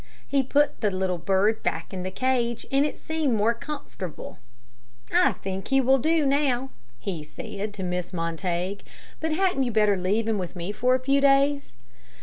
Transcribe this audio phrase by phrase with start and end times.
[0.27, 4.39] He put the little bird back in the cage, and it seemed more comfortable
[5.13, 8.11] "I think he will do now," he said to Mrs.
[8.11, 8.77] Montague,
[9.19, 11.71] "but hadn't you better leave him with me for a few days?"